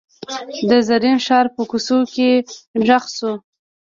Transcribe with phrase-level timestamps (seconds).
[0.69, 2.29] د زرین ښار په کوڅو کې
[2.87, 3.33] غږ شو.